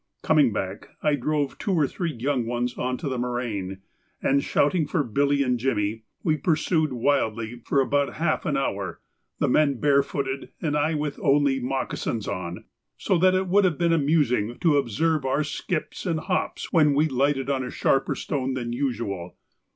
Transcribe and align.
Coming 0.23 0.51
back, 0.51 0.89
I 1.03 1.13
drove 1.13 1.59
two 1.59 1.73
or 1.73 1.85
three 1.85 2.11
young 2.11 2.47
ones 2.47 2.75
on 2.75 2.97
to 2.97 3.07
the 3.07 3.19
moraine, 3.19 3.81
and, 4.19 4.43
shouting 4.43 4.87
for 4.87 5.03
Billy 5.03 5.43
and 5.43 5.59
Jimmy, 5.59 6.05
we 6.23 6.37
pursued 6.37 6.91
wildly 6.91 7.61
for 7.65 7.79
about 7.81 8.15
half 8.15 8.47
an 8.47 8.57
hour, 8.57 8.99
the 9.37 9.47
men 9.47 9.79
barefooted 9.79 10.49
and 10.59 10.75
I 10.75 10.95
with 10.95 11.19
only 11.21 11.59
moccasins 11.59 12.27
on, 12.27 12.65
so 12.97 13.19
that 13.19 13.35
it 13.35 13.45
would 13.47 13.63
have 13.63 13.77
been 13.77 13.93
amusing 13.93 14.57
to 14.61 14.77
observe 14.77 15.23
our 15.23 15.43
skips 15.43 16.07
and 16.07 16.19
hops 16.21 16.73
when 16.73 16.95
we 16.95 17.07
lighted 17.07 17.51
on 17.51 17.63
a 17.63 17.69
sharper 17.69 18.15
stone 18.15 18.55
than 18.55 18.73
usual. 18.73 19.35